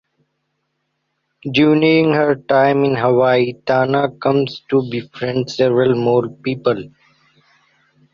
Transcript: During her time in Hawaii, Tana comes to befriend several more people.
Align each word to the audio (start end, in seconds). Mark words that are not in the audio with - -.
During 1.51 2.11
her 2.13 2.33
time 2.33 2.83
in 2.85 2.95
Hawaii, 2.95 3.53
Tana 3.53 4.09
comes 4.09 4.61
to 4.71 4.89
befriend 4.89 5.51
several 5.51 5.93
more 5.93 6.27
people. 6.27 6.89